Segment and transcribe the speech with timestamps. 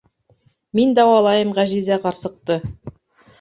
[0.79, 2.59] —Мин дауалайым Ғәжизә ҡарсыҡты.